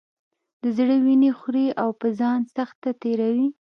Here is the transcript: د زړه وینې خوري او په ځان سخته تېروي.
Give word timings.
د 0.61 0.63
زړه 0.77 0.95
وینې 1.05 1.31
خوري 1.39 1.67
او 1.81 1.89
په 1.99 2.07
ځان 2.19 2.39
سخته 2.55 2.89
تېروي. 3.01 3.47